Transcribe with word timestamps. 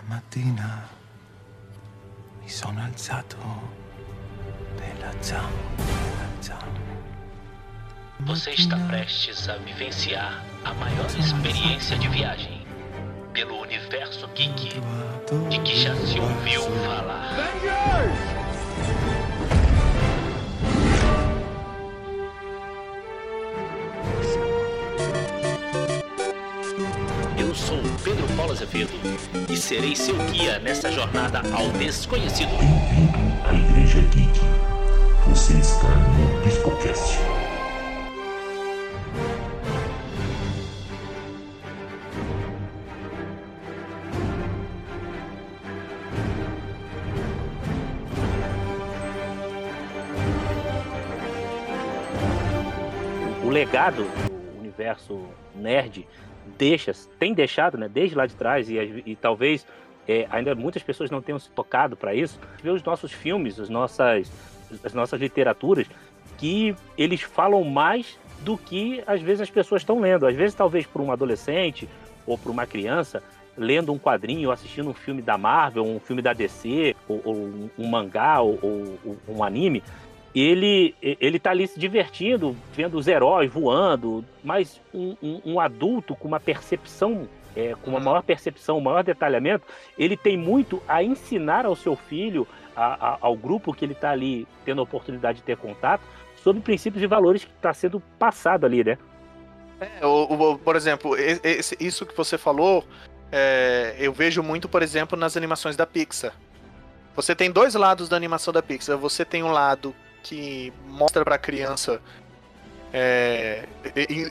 Stamattina 0.00 0.88
mi 2.40 2.48
sono 2.48 2.82
alzato 2.82 3.36
bella 4.74 5.12
zamma, 5.20 5.74
bella 5.76 6.28
zamma. 6.40 6.80
Você 8.20 8.52
está 8.52 8.78
prestes 8.88 9.46
a 9.48 9.58
vivenciar 9.58 10.42
a 10.64 10.72
maior 10.72 11.04
experiência 11.18 11.98
de 11.98 12.08
viagem 12.08 12.66
pelo 13.34 13.60
universo 13.60 14.26
geek 14.34 14.80
de 15.50 15.58
que 15.58 15.76
já 15.76 15.94
se 15.96 16.18
ouviu 16.18 16.62
falar. 16.86 17.36
Eu 17.62 19.09
Azevedo 28.44 28.92
e 29.48 29.56
serei 29.56 29.96
seu 29.96 30.16
guia 30.30 30.58
nessa 30.58 30.90
jornada 30.90 31.40
ao 31.52 31.68
desconhecido. 31.70 32.50
Bem-vindo 32.50 33.18
à 33.44 33.52
Igreja 33.52 34.00
Geek. 34.12 34.40
Você 35.26 35.54
está 35.54 35.88
no 35.88 36.44
Bispocast. 36.44 37.18
o 53.42 53.52
legado 53.52 54.04
do 54.04 54.60
universo 54.60 55.26
nerd 55.56 56.06
deixa, 56.58 56.92
tem 57.18 57.32
deixado, 57.32 57.78
né, 57.78 57.88
desde 57.88 58.16
lá 58.16 58.26
de 58.26 58.34
trás, 58.34 58.68
e, 58.68 59.02
e 59.06 59.16
talvez 59.16 59.66
é, 60.08 60.26
ainda 60.30 60.54
muitas 60.54 60.82
pessoas 60.82 61.10
não 61.10 61.22
tenham 61.22 61.38
se 61.38 61.50
tocado 61.50 61.96
para 61.96 62.14
isso, 62.14 62.38
ver 62.62 62.70
os 62.70 62.82
nossos 62.82 63.12
filmes, 63.12 63.60
as 63.60 63.68
nossas, 63.68 64.30
as 64.84 64.92
nossas 64.92 65.20
literaturas, 65.20 65.86
que 66.38 66.74
eles 66.96 67.22
falam 67.22 67.62
mais 67.64 68.18
do 68.40 68.56
que 68.56 69.02
às 69.06 69.20
vezes 69.20 69.42
as 69.42 69.50
pessoas 69.50 69.82
estão 69.82 70.00
lendo. 70.00 70.26
Às 70.26 70.34
vezes, 70.34 70.54
talvez 70.54 70.86
para 70.86 71.02
um 71.02 71.12
adolescente 71.12 71.88
ou 72.26 72.38
para 72.38 72.50
uma 72.50 72.66
criança, 72.66 73.22
lendo 73.56 73.92
um 73.92 73.98
quadrinho 73.98 74.48
ou 74.48 74.52
assistindo 74.52 74.88
um 74.90 74.94
filme 74.94 75.20
da 75.20 75.36
Marvel, 75.36 75.84
um 75.84 76.00
filme 76.00 76.22
da 76.22 76.32
DC, 76.32 76.96
ou, 77.06 77.20
ou 77.24 77.34
um, 77.36 77.70
um 77.78 77.86
mangá, 77.86 78.40
ou, 78.40 78.58
ou 78.62 79.18
um 79.28 79.44
anime, 79.44 79.82
ele 80.34 80.94
ele 81.02 81.38
tá 81.38 81.50
ali 81.50 81.66
se 81.66 81.78
divertindo, 81.78 82.56
vendo 82.72 82.96
os 82.96 83.06
heróis 83.08 83.50
voando, 83.50 84.24
mas 84.44 84.80
um, 84.94 85.16
um- 85.22 85.40
um 85.44 85.60
adulto 85.60 86.14
com 86.14 86.28
uma 86.28 86.38
percepção, 86.40 87.28
é, 87.56 87.74
com 87.82 87.90
uma 87.90 88.00
maior 88.00 88.22
percepção, 88.22 88.78
um 88.78 88.80
maior 88.80 89.02
detalhamento, 89.02 89.64
ele 89.98 90.16
tem 90.16 90.36
muito 90.36 90.82
a 90.86 91.02
ensinar 91.02 91.66
ao 91.66 91.74
seu 91.74 91.96
filho, 91.96 92.46
a- 92.76 93.14
a- 93.14 93.18
ao 93.20 93.36
grupo 93.36 93.72
que 93.74 93.84
ele 93.84 93.92
está 93.92 94.10
ali 94.10 94.46
tendo 94.64 94.80
a 94.80 94.84
oportunidade 94.84 95.38
de 95.38 95.44
ter 95.44 95.56
contato, 95.56 96.02
sobre 96.42 96.62
princípios 96.62 97.02
e 97.02 97.06
valores 97.06 97.44
que 97.44 97.50
está 97.50 97.74
sendo 97.74 98.00
passado 98.18 98.64
ali, 98.64 98.84
né? 98.84 98.96
É, 99.80 100.06
o- 100.06 100.24
o- 100.52 100.58
por 100.58 100.76
exemplo, 100.76 101.16
esse- 101.16 101.76
isso 101.80 102.06
que 102.06 102.16
você 102.16 102.38
falou, 102.38 102.84
é, 103.32 103.96
eu 103.98 104.12
vejo 104.12 104.42
muito, 104.42 104.68
por 104.68 104.82
exemplo, 104.82 105.18
nas 105.18 105.36
animações 105.36 105.76
da 105.76 105.86
Pixar. 105.86 106.32
Você 107.16 107.34
tem 107.34 107.50
dois 107.50 107.74
lados 107.74 108.08
da 108.08 108.16
animação 108.16 108.52
da 108.52 108.62
Pixar. 108.62 108.96
Você 108.96 109.24
tem 109.24 109.42
um 109.42 109.50
lado 109.50 109.94
que 110.22 110.72
mostra 110.86 111.24
pra 111.24 111.38
criança, 111.38 112.00
é, 112.92 113.66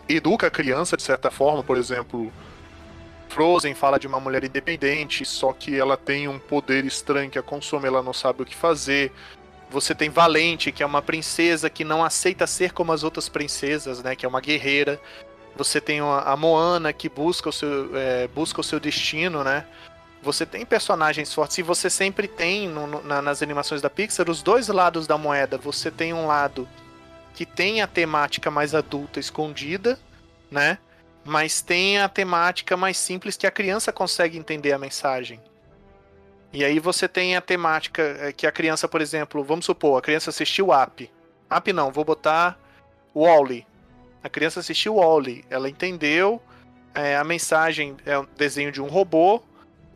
educa 0.07 0.47
a 0.47 0.51
criança 0.51 0.97
de 0.97 1.03
certa 1.03 1.31
forma, 1.31 1.63
por 1.63 1.77
exemplo. 1.77 2.31
Frozen 3.29 3.75
fala 3.75 3.99
de 3.99 4.07
uma 4.07 4.19
mulher 4.19 4.43
independente, 4.43 5.23
só 5.23 5.53
que 5.53 5.77
ela 5.77 5.95
tem 5.95 6.27
um 6.27 6.39
poder 6.39 6.83
estranho 6.83 7.29
que 7.29 7.37
a 7.37 7.43
consome, 7.43 7.87
ela 7.87 8.01
não 8.01 8.11
sabe 8.11 8.41
o 8.41 8.45
que 8.45 8.55
fazer. 8.55 9.11
Você 9.69 9.93
tem 9.93 10.09
Valente, 10.09 10.71
que 10.71 10.81
é 10.81 10.85
uma 10.85 11.01
princesa 11.01 11.69
que 11.69 11.83
não 11.83 12.03
aceita 12.03 12.47
ser 12.47 12.73
como 12.73 12.91
as 12.91 13.03
outras 13.03 13.29
princesas, 13.29 14.01
né? 14.01 14.15
Que 14.15 14.25
é 14.25 14.29
uma 14.29 14.41
guerreira. 14.41 14.99
Você 15.55 15.79
tem 15.79 15.99
a 15.99 16.19
a 16.21 16.35
Moana 16.35 16.91
que 16.91 17.07
busca 17.07 17.49
o 17.49 17.53
seu, 17.53 17.95
é, 17.95 18.27
busca 18.29 18.61
o 18.61 18.63
seu 18.63 18.79
destino, 18.79 19.43
né? 19.43 19.67
Você 20.21 20.45
tem 20.45 20.65
personagens 20.65 21.33
fortes 21.33 21.57
e 21.57 21.61
você 21.63 21.89
sempre 21.89 22.27
tem 22.27 22.67
no- 22.67 23.01
na- 23.03 23.21
nas 23.21 23.41
animações 23.41 23.81
da 23.81 23.89
Pixar 23.89 24.29
os 24.29 24.41
dois 24.43 24.67
lados 24.67 25.07
da 25.07 25.17
moeda. 25.17 25.57
Você 25.57 25.89
tem 25.89 26.13
um 26.13 26.27
lado 26.27 26.67
que 27.33 27.45
tem 27.45 27.81
a 27.81 27.87
temática 27.87 28.51
mais 28.51 28.75
adulta 28.75 29.19
escondida, 29.19 29.97
né? 30.51 30.77
Mas 31.23 31.61
tem 31.61 31.99
a 31.99 32.09
temática 32.09 32.75
mais 32.75 32.97
simples 32.97 33.37
que 33.37 33.47
a 33.47 33.51
criança 33.51 33.93
consegue 33.93 34.37
entender 34.37 34.73
a 34.73 34.77
mensagem. 34.79 35.39
E 36.51 36.65
aí 36.65 36.79
você 36.79 37.07
tem 37.07 37.37
a 37.37 37.41
temática 37.41 38.01
é, 38.01 38.33
que 38.33 38.47
a 38.47 38.51
criança, 38.51 38.87
por 38.87 39.01
exemplo, 39.01 39.43
vamos 39.43 39.65
supor, 39.65 39.99
a 39.99 40.01
criança 40.01 40.31
assistiu 40.31 40.69
Up. 40.71 41.09
Up 41.55 41.73
não, 41.73 41.91
vou 41.91 42.03
botar 42.03 42.57
Wally. 43.15 43.65
A 44.23 44.27
criança 44.27 44.59
assistiu 44.59 44.95
Wally, 44.95 45.45
ela 45.49 45.69
entendeu 45.69 46.41
é, 46.93 47.15
a 47.15 47.23
mensagem 47.23 47.95
é 48.05 48.17
um 48.17 48.27
desenho 48.35 48.71
de 48.71 48.81
um 48.81 48.87
robô, 48.87 49.41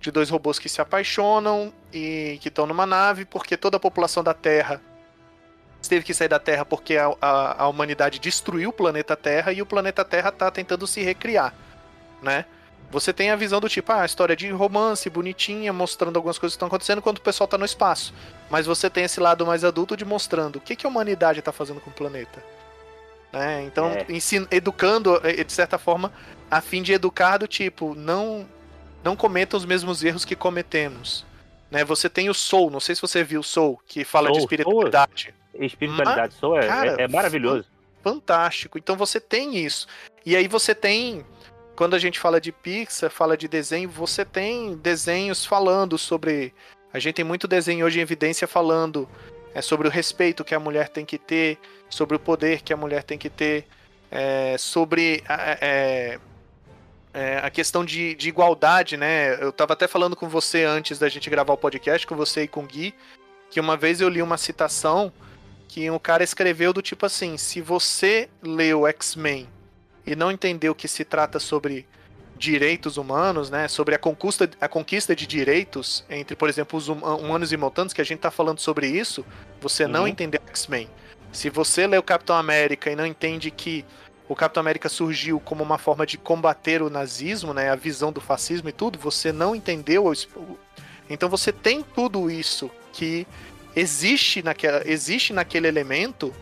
de 0.03 0.11
dois 0.11 0.29
robôs 0.29 0.59
que 0.59 0.67
se 0.69 0.81
apaixonam 0.81 1.73
e 1.91 2.37
que 2.41 2.49
estão 2.49 2.65
numa 2.67 2.85
nave, 2.85 3.23
porque 3.25 3.55
toda 3.57 3.77
a 3.77 3.79
população 3.79 4.21
da 4.23 4.33
Terra 4.33 4.81
teve 5.87 6.05
que 6.05 6.13
sair 6.13 6.27
da 6.29 6.39
Terra 6.39 6.63
porque 6.65 6.97
a, 6.97 7.13
a, 7.21 7.63
a 7.63 7.67
humanidade 7.67 8.19
destruiu 8.19 8.69
o 8.69 8.73
planeta 8.73 9.15
Terra 9.15 9.51
e 9.51 9.61
o 9.61 9.65
planeta 9.65 10.03
Terra 10.05 10.29
está 10.29 10.49
tentando 10.51 10.85
se 10.87 11.01
recriar, 11.01 11.53
né? 12.21 12.45
Você 12.91 13.11
tem 13.11 13.31
a 13.31 13.35
visão 13.35 13.59
do 13.59 13.67
tipo, 13.67 13.91
ah, 13.91 14.05
história 14.05 14.35
de 14.35 14.49
romance, 14.51 15.09
bonitinha, 15.09 15.73
mostrando 15.73 16.15
algumas 16.17 16.37
coisas 16.37 16.53
que 16.53 16.57
estão 16.57 16.67
acontecendo 16.67 16.99
enquanto 16.99 17.17
o 17.17 17.21
pessoal 17.21 17.47
tá 17.47 17.57
no 17.57 17.65
espaço. 17.65 18.13
Mas 18.51 18.67
você 18.67 18.87
tem 18.87 19.03
esse 19.05 19.19
lado 19.19 19.47
mais 19.47 19.63
adulto 19.63 19.97
de 19.97 20.05
mostrando 20.05 20.57
o 20.57 20.61
que, 20.61 20.75
que 20.75 20.85
a 20.85 20.89
humanidade 20.89 21.41
tá 21.41 21.51
fazendo 21.51 21.81
com 21.81 21.89
o 21.89 21.93
planeta. 21.93 22.43
Né? 23.31 23.63
Então, 23.63 23.87
É. 23.87 24.05
ensin- 24.09 24.47
educando, 24.51 25.19
eh, 25.23 25.43
de 25.43 25.51
certa 25.51 25.79
forma, 25.79 26.13
a 26.51 26.61
fim 26.61 26.83
de 26.83 26.93
educar 26.93 27.37
do 27.39 27.47
tipo, 27.47 27.95
não, 27.95 28.47
não 29.03 29.15
cometam 29.15 29.57
os 29.57 29.65
mesmos 29.65 30.03
erros 30.03 30.25
que 30.25 30.35
cometemos. 30.35 31.25
Né? 31.69 31.83
Você 31.83 32.09
tem 32.09 32.29
o 32.29 32.33
Soul, 32.33 32.69
não 32.69 32.79
sei 32.79 32.95
se 32.95 33.01
você 33.01 33.23
viu 33.23 33.41
o 33.41 33.43
Soul, 33.43 33.79
que 33.87 34.03
fala 34.03 34.27
de 34.29 34.35
Soul, 34.35 34.43
espiritualidade 34.43 35.33
Espiritualidade 35.55 36.33
só 36.35 36.57
é, 36.57 36.67
cara, 36.67 36.95
é- 36.99 37.03
é 37.03 37.07
maravilhoso. 37.07 37.65
fantástico. 38.03 38.77
Então 38.77 38.95
você 38.95 39.19
tem 39.19 39.57
isso. 39.57 39.87
E 40.25 40.35
aí 40.35 40.47
você 40.47 40.73
tem, 40.75 41.25
quando 41.75 41.95
a 41.95 41.99
gente 41.99 42.19
fala 42.19 42.39
de 42.41 42.51
Pixar, 42.51 43.09
fala 43.09 43.37
de 43.37 43.47
desenho, 43.47 43.89
você 43.89 44.25
tem 44.25 44.75
desenhos 44.77 45.45
falando 45.45 45.97
sobre. 45.97 46.53
A 46.93 46.99
gente 46.99 47.15
tem 47.15 47.25
muito 47.25 47.47
desenho 47.47 47.85
hoje 47.85 47.99
em 47.99 48.01
evidência 48.01 48.47
falando 48.47 49.07
é, 49.53 49.61
sobre 49.61 49.87
o 49.87 49.91
respeito 49.91 50.43
que 50.43 50.53
a 50.55 50.59
mulher 50.59 50.89
tem 50.89 51.05
que 51.05 51.17
ter, 51.17 51.57
sobre 51.89 52.15
o 52.15 52.19
poder 52.19 52.61
que 52.61 52.73
a 52.73 52.77
mulher 52.77 53.03
tem 53.03 53.17
que 53.17 53.29
ter, 53.29 53.65
é, 54.11 54.55
sobre 54.57 55.23
é, 55.27 56.19
é, 57.13 57.37
a 57.43 57.49
questão 57.49 57.85
de, 57.85 58.15
de 58.15 58.29
igualdade, 58.29 58.97
né? 58.97 59.35
Eu 59.43 59.51
tava 59.51 59.73
até 59.73 59.87
falando 59.87 60.15
com 60.15 60.27
você 60.27 60.63
antes 60.63 60.97
da 60.97 61.07
gente 61.09 61.29
gravar 61.29 61.53
o 61.53 61.57
podcast, 61.57 62.07
com 62.07 62.15
você 62.15 62.43
e 62.43 62.47
com 62.47 62.63
o 62.63 62.67
Gui, 62.67 62.93
que 63.51 63.59
uma 63.59 63.77
vez 63.77 64.01
eu 64.01 64.09
li 64.09 64.21
uma 64.21 64.37
citação 64.37 65.11
que 65.67 65.89
um 65.89 65.99
cara 65.99 66.23
escreveu 66.23 66.73
do 66.73 66.81
tipo 66.81 67.05
assim: 67.05 67.37
se 67.37 67.61
você 67.61 68.29
leu 68.41 68.87
X-Men 68.87 69.47
e 70.05 70.15
não 70.15 70.31
entendeu 70.31 70.73
que 70.75 70.87
se 70.87 71.05
trata 71.05 71.39
sobre 71.39 71.85
direitos 72.35 72.97
humanos, 72.97 73.49
né, 73.49 73.67
sobre 73.67 73.95
a 73.95 73.97
conquista, 73.99 74.49
a 74.59 74.67
conquista 74.67 75.15
de 75.15 75.25
direitos 75.25 76.03
entre, 76.09 76.35
por 76.35 76.49
exemplo, 76.49 76.77
os 76.77 76.89
hum- 76.89 76.95
humanos 76.99 77.53
e 77.53 77.57
mutantes, 77.57 77.93
que 77.93 78.01
a 78.01 78.03
gente 78.03 78.19
tá 78.19 78.31
falando 78.31 78.59
sobre 78.59 78.87
isso, 78.87 79.23
você 79.61 79.87
não 79.87 80.01
Uhum. 80.01 80.07
entendeu 80.07 80.41
X-Men. 80.47 80.89
Se 81.31 81.49
você 81.49 81.87
leu 81.87 82.03
Capitão 82.03 82.35
América 82.35 82.91
e 82.91 82.95
não 82.95 83.05
entende 83.05 83.49
que 83.49 83.85
o 84.27 84.35
Capitão 84.35 84.61
América 84.61 84.87
surgiu 84.89 85.39
como 85.39 85.63
uma 85.63 85.77
forma 85.77 86.05
de 86.05 86.17
combater 86.17 86.81
o 86.81 86.89
nazismo, 86.89 87.53
né, 87.53 87.69
a 87.69 87.75
visão 87.75 88.11
do 88.11 88.21
fascismo 88.21 88.69
e 88.69 88.71
tudo, 88.71 88.97
você 88.97 89.31
não 89.31 89.55
entendeu. 89.55 90.11
Então 91.09 91.29
você 91.29 91.51
tem 91.51 91.83
tudo 91.83 92.31
isso 92.31 92.71
que 92.93 93.27
existe, 93.75 94.41
naquela, 94.41 94.81
existe 94.85 95.33
naquele 95.33 95.67
elemento, 95.67 96.33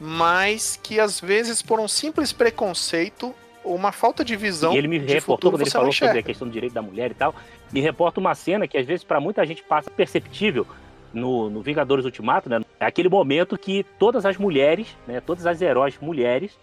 mas 0.00 0.78
que 0.82 0.98
às 0.98 1.20
vezes 1.20 1.60
por 1.60 1.78
um 1.78 1.88
simples 1.88 2.32
preconceito 2.32 3.34
ou 3.62 3.74
uma 3.74 3.92
falta 3.92 4.22
de 4.24 4.36
visão 4.36 4.74
E 4.74 4.78
ele 4.78 4.88
me 4.88 4.98
reportou, 4.98 5.36
futuro 5.36 5.52
quando 5.52 5.62
ele 5.62 5.70
falou 5.70 5.92
sobre 5.92 6.18
a 6.18 6.22
questão 6.22 6.46
do 6.46 6.52
direito 6.52 6.72
da 6.72 6.82
mulher 6.82 7.10
e 7.10 7.14
tal, 7.14 7.34
me 7.72 7.80
reporta 7.80 8.20
uma 8.20 8.34
cena 8.34 8.68
que 8.68 8.76
às 8.76 8.86
vezes 8.86 9.04
para 9.04 9.20
muita 9.20 9.44
gente 9.46 9.62
passa 9.62 9.90
perceptível 9.90 10.66
no, 11.12 11.48
no 11.48 11.62
Vingadores 11.62 12.04
Ultimato, 12.04 12.48
né? 12.48 12.60
É 12.78 12.86
aquele 12.86 13.08
momento 13.08 13.56
que 13.56 13.84
todas 13.98 14.26
as 14.26 14.36
mulheres, 14.36 14.88
né, 15.06 15.20
todas 15.20 15.46
as 15.46 15.62
heróis 15.62 15.96
mulheres 16.00 16.58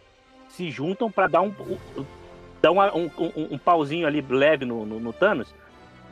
se 0.55 0.69
juntam 0.69 1.09
para 1.11 1.27
dar 1.27 1.41
um, 1.41 1.53
dar 2.61 2.71
um, 2.71 2.79
um- 3.05 3.47
um 3.51 3.57
pauzinho 3.57 4.05
ali 4.07 4.21
leve 4.21 4.65
no, 4.65 4.85
no- 4.85 4.99
no 4.99 5.13
Thanos. 5.13 5.53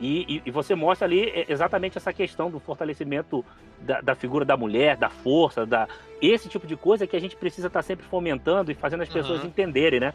E, 0.00 0.36
e- 0.36 0.42
e 0.46 0.50
você 0.50 0.74
mostra 0.74 1.06
ali 1.06 1.28
é, 1.28 1.44
exatamente 1.52 1.98
essa 1.98 2.12
questão 2.12 2.50
do 2.50 2.58
fortalecimento 2.58 3.44
da, 3.80 4.00
da 4.00 4.14
figura 4.14 4.44
da 4.46 4.56
mulher, 4.56 4.96
da 4.96 5.10
força, 5.10 5.66
da 5.66 5.86
esse 6.22 6.48
tipo 6.48 6.66
de 6.66 6.74
coisa 6.76 7.06
que 7.06 7.16
a 7.16 7.20
gente 7.20 7.36
precisa 7.36 7.66
estar 7.66 7.82
sempre 7.82 8.06
fomentando 8.06 8.70
e 8.70 8.74
fazendo 8.74 9.02
as 9.02 9.08
pessoas 9.08 9.40
Uhum. 9.42 9.48
entenderem, 9.48 10.00
né? 10.00 10.14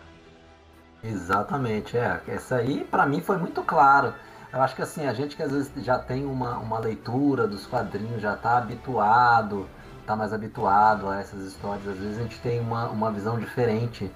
Exatamente, 1.04 1.98
é. 1.98 2.20
Essa 2.28 2.56
aí, 2.58 2.84
pra 2.90 3.06
mim, 3.06 3.22
foi 3.22 3.38
muito 3.38 3.62
claro. 3.62 4.14
Eu 4.52 4.62
acho 4.62 4.76
que 4.76 4.82
assim, 4.82 5.06
a 5.06 5.14
gente 5.14 5.36
que 5.36 5.44
às 5.44 5.52
vezes 5.52 5.72
já 5.84 6.00
tem 6.00 6.26
uma, 6.26 6.58
uma 6.58 6.80
leitura 6.80 7.48
dos 7.48 7.68
quadrinhos, 7.68 8.22
já 8.22 8.34
está 8.34 8.58
habituado, 8.58 9.68
está 10.06 10.16
mais 10.16 10.32
habituado 10.32 11.10
a 11.10 11.20
essas 11.20 11.44
histórias, 11.44 11.88
às 11.88 11.98
vezes 11.98 12.20
a 12.20 12.22
gente 12.22 12.40
tem 12.40 12.60
uma, 12.60 12.88
uma 12.90 13.12
visão 13.12 13.40
diferente. 13.40 14.10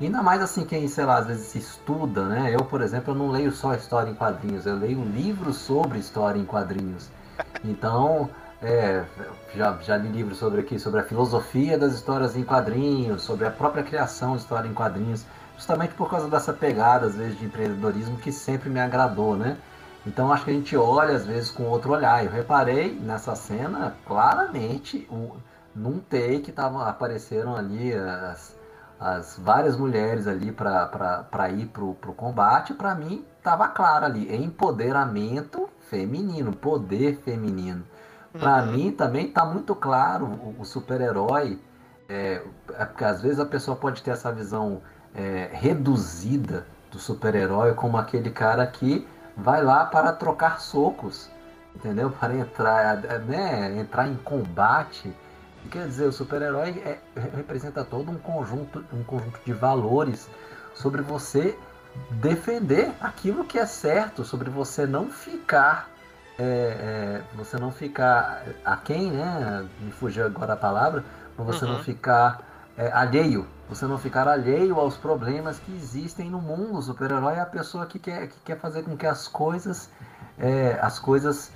Ainda 0.00 0.22
mais 0.22 0.40
assim, 0.40 0.64
quem, 0.64 0.88
sei 0.88 1.04
lá, 1.04 1.18
às 1.18 1.26
vezes 1.26 1.54
estuda, 1.54 2.24
né? 2.26 2.54
Eu, 2.54 2.64
por 2.64 2.80
exemplo, 2.80 3.12
eu 3.12 3.18
não 3.18 3.28
leio 3.28 3.52
só 3.52 3.74
história 3.74 4.10
em 4.10 4.14
quadrinhos, 4.14 4.66
eu 4.66 4.76
leio 4.76 5.02
livros 5.04 5.56
sobre 5.56 5.98
história 5.98 6.38
em 6.38 6.44
quadrinhos. 6.44 7.10
Então, 7.64 8.30
é, 8.62 9.04
já, 9.54 9.76
já 9.82 9.96
li 9.96 10.08
livros 10.08 10.38
sobre 10.38 10.60
aqui, 10.60 10.78
sobre 10.78 11.00
a 11.00 11.04
filosofia 11.04 11.76
das 11.76 11.92
histórias 11.92 12.36
em 12.36 12.44
quadrinhos, 12.44 13.22
sobre 13.22 13.46
a 13.46 13.50
própria 13.50 13.82
criação 13.82 14.36
de 14.36 14.42
história 14.42 14.68
em 14.68 14.74
quadrinhos, 14.74 15.24
justamente 15.56 15.94
por 15.94 16.08
causa 16.08 16.28
dessa 16.28 16.52
pegada, 16.52 17.06
às 17.06 17.14
vezes, 17.16 17.38
de 17.38 17.44
empreendedorismo 17.44 18.16
que 18.16 18.32
sempre 18.32 18.70
me 18.70 18.80
agradou, 18.80 19.36
né? 19.36 19.56
Então 20.06 20.32
acho 20.32 20.44
que 20.44 20.50
a 20.50 20.54
gente 20.54 20.76
olha 20.76 21.14
às 21.14 21.26
vezes 21.26 21.50
com 21.50 21.64
outro 21.64 21.92
olhar. 21.92 22.24
Eu 22.24 22.30
reparei 22.30 22.92
nessa 22.98 23.34
cena 23.34 23.94
claramente, 24.06 25.06
um, 25.10 25.30
num 25.74 25.98
take 26.00 26.50
tava, 26.52 26.88
apareceram 26.88 27.56
ali 27.56 27.94
as, 27.94 28.56
as 28.98 29.38
várias 29.38 29.76
mulheres 29.76 30.26
ali 30.26 30.52
para 30.52 31.50
ir 31.50 31.66
pro, 31.66 31.94
pro 31.94 32.12
combate. 32.12 32.74
Para 32.74 32.94
mim 32.94 33.24
tava 33.42 33.68
claro 33.68 34.06
ali, 34.06 34.34
empoderamento 34.34 35.68
feminino, 35.88 36.52
poder 36.52 37.16
feminino. 37.24 37.84
Para 38.32 38.62
uhum. 38.62 38.72
mim 38.72 38.92
também 38.92 39.30
tá 39.30 39.44
muito 39.44 39.74
claro 39.74 40.24
o, 40.24 40.56
o 40.60 40.64
super-herói. 40.64 41.60
É, 42.08 42.42
é, 42.74 42.84
porque 42.84 43.04
às 43.04 43.22
vezes 43.22 43.38
a 43.38 43.46
pessoa 43.46 43.76
pode 43.76 44.02
ter 44.02 44.10
essa 44.10 44.32
visão 44.32 44.82
é, 45.14 45.50
reduzida 45.52 46.66
do 46.90 46.98
super-herói 46.98 47.74
como 47.74 47.96
aquele 47.96 48.30
cara 48.30 48.66
que 48.66 49.06
vai 49.36 49.62
lá 49.62 49.84
para 49.84 50.12
trocar 50.12 50.60
socos, 50.60 51.30
entendeu? 51.74 52.10
Para 52.18 52.34
entrar, 52.34 52.96
né, 53.20 53.78
entrar 53.78 54.08
em 54.08 54.16
combate. 54.16 55.12
Quer 55.70 55.86
dizer, 55.86 56.06
o 56.06 56.12
super-herói 56.12 56.82
é, 56.84 56.98
representa 57.36 57.84
todo 57.84 58.10
um 58.10 58.18
conjunto, 58.18 58.84
um 58.92 59.04
conjunto 59.04 59.38
de 59.44 59.52
valores 59.52 60.28
sobre 60.74 61.02
você 61.02 61.56
defender 62.10 62.90
aquilo 63.00 63.44
que 63.44 63.58
é 63.58 63.66
certo, 63.66 64.24
sobre 64.24 64.50
você 64.50 64.86
não 64.86 65.08
ficar, 65.08 65.88
é, 66.38 66.42
é, 66.42 67.22
você 67.34 67.58
não 67.58 67.70
ficar 67.70 68.42
a 68.64 68.76
quem, 68.76 69.12
né? 69.12 69.66
Me 69.80 69.92
fugiu 69.92 70.26
agora 70.26 70.54
a 70.54 70.56
palavra, 70.56 71.04
mas 71.36 71.46
você 71.46 71.64
uhum. 71.64 71.72
não 71.74 71.78
ficar 71.84 72.40
é, 72.76 72.90
alheio 72.90 73.46
você 73.74 73.86
não 73.86 73.98
ficar 73.98 74.28
alheio 74.28 74.78
aos 74.78 74.96
problemas 74.96 75.58
que 75.58 75.72
existem 75.72 76.30
no 76.30 76.40
mundo. 76.40 76.78
O 76.78 76.82
super-herói 76.82 77.34
é 77.34 77.40
a 77.40 77.46
pessoa 77.46 77.86
que 77.86 77.98
quer, 77.98 78.28
que 78.28 78.40
quer 78.44 78.58
fazer 78.58 78.82
com 78.82 78.96
que 78.96 79.06
as 79.06 79.26
coisas, 79.26 79.88
é, 80.38 80.78
as 80.80 80.98
coisas 80.98 81.52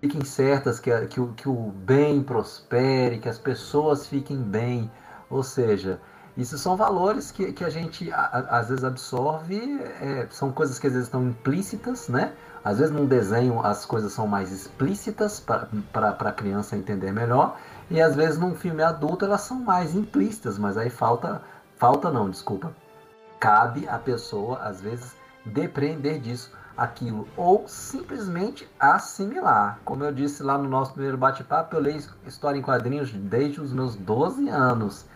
fiquem 0.00 0.24
certas, 0.24 0.80
que, 0.80 0.90
que, 1.06 1.20
o, 1.20 1.28
que 1.34 1.48
o 1.48 1.70
bem 1.70 2.22
prospere, 2.22 3.18
que 3.18 3.28
as 3.28 3.38
pessoas 3.38 4.06
fiquem 4.06 4.38
bem. 4.42 4.90
Ou 5.28 5.42
seja, 5.42 6.00
isso 6.36 6.56
são 6.58 6.76
valores 6.76 7.30
que, 7.30 7.52
que 7.52 7.64
a 7.64 7.70
gente 7.70 8.10
a, 8.12 8.58
às 8.58 8.68
vezes 8.68 8.84
absorve, 8.84 9.80
é, 10.00 10.26
são 10.30 10.50
coisas 10.50 10.78
que 10.78 10.86
às 10.86 10.92
vezes 10.92 11.06
estão 11.06 11.22
implícitas, 11.28 12.08
né? 12.08 12.32
Às 12.64 12.78
vezes 12.78 12.94
num 12.94 13.06
desenho 13.06 13.60
as 13.64 13.86
coisas 13.86 14.12
são 14.12 14.26
mais 14.26 14.52
explícitas 14.52 15.40
para 15.40 16.10
a 16.10 16.32
criança 16.32 16.76
entender 16.76 17.12
melhor, 17.12 17.56
e 17.90 18.00
às 18.00 18.14
vezes 18.14 18.38
num 18.38 18.54
filme 18.54 18.82
adulto 18.82 19.24
elas 19.24 19.40
são 19.42 19.58
mais 19.60 19.94
implícitas, 19.94 20.58
mas 20.58 20.76
aí 20.76 20.90
falta 20.90 21.42
Falta 21.80 22.10
não, 22.10 22.28
desculpa. 22.28 22.74
Cabe 23.40 23.88
à 23.88 23.98
pessoa, 23.98 24.58
às 24.58 24.82
vezes, 24.82 25.16
depreender 25.46 26.20
disso, 26.20 26.52
aquilo, 26.76 27.26
ou 27.38 27.66
simplesmente 27.66 28.68
assimilar. 28.78 29.80
Como 29.82 30.04
eu 30.04 30.12
disse 30.12 30.42
lá 30.42 30.58
no 30.58 30.68
nosso 30.68 30.92
primeiro 30.92 31.16
bate-papo, 31.16 31.74
eu 31.74 31.80
leio 31.80 32.02
história 32.26 32.58
em 32.58 32.62
quadrinhos 32.62 33.10
desde 33.10 33.62
os 33.62 33.72
meus 33.72 33.96
12 33.96 34.46
anos. 34.50 35.06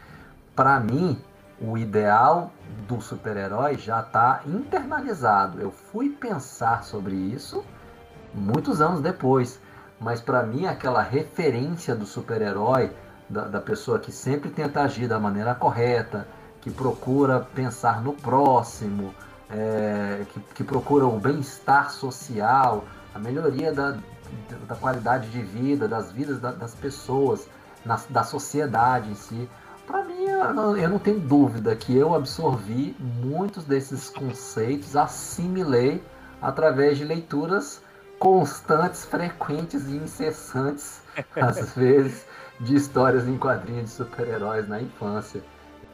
Para 0.57 0.81
mim, 0.81 1.23
o 1.61 1.77
ideal 1.77 2.51
do 2.89 2.99
super-herói 2.99 3.77
já 3.77 4.01
está 4.01 4.41
internalizado. 4.47 5.61
Eu 5.61 5.71
fui 5.71 6.09
pensar 6.09 6.83
sobre 6.83 7.15
isso 7.15 7.63
muitos 8.33 8.81
anos 8.81 9.03
depois, 9.03 9.61
mas 10.01 10.23
para 10.23 10.43
mim 10.43 10.65
aquela 10.67 11.03
referência 11.03 11.95
do 11.95 12.07
super-herói, 12.07 12.91
da, 13.29 13.49
da, 13.49 13.61
pessoa 13.61 13.99
que 13.99 14.11
sempre 14.11 14.49
tenta 14.49 14.81
agir 14.81 15.07
da 15.07 15.19
maneira 15.19 15.55
correta, 15.55 16.27
que 16.65 16.71
procura 16.71 17.47
pensar 17.55 18.03
no 18.03 18.15
próximo, 18.15 19.15
é, 19.51 20.25
que, 20.33 20.41
que, 20.55 20.65
procura 20.65 21.05
o 21.05 21.21
bem-estar 21.21 21.91
social, 21.91 22.87
a 23.15 23.19
melhoria 23.19 23.71
da, 23.71 23.99
da 24.67 24.75
qualidade 24.75 25.29
de 25.29 25.43
vida, 25.43 25.87
das 25.87 26.11
vidas 26.11 26.41
da, 26.41 26.53
das 26.53 26.75
pessoas, 26.75 27.47
na, 27.85 28.01
da 28.09 28.25
sociedade 28.25 29.11
em 29.11 29.15
si. 29.15 29.47
Para 29.87 30.05
mim, 30.05 30.25
eu 30.25 30.55
não, 30.55 30.75
eu 30.75 30.89
não 30.89 30.99
tenho 30.99 31.21
dúvida 31.21 31.77
que 31.77 31.95
eu 31.95 32.15
absorvi 32.15 32.97
muitos 33.23 33.65
desses 33.65 34.09
conceitos, 34.09 34.97
assimilei 34.97 36.03
através 36.41 36.97
de 36.97 37.05
leituras 37.05 37.83
constantes, 38.19 39.05
frequentes 39.05 39.87
e 39.87 39.97
incessantes, 39.97 41.03
às 41.37 41.75
vezes, 41.75 42.25
de 42.59 42.75
histórias 42.75 43.29
em 43.29 43.37
quadrinhos 43.37 43.91
de 43.91 43.91
super-heróis 43.91 44.67
na 44.67 44.81
infância 44.81 45.43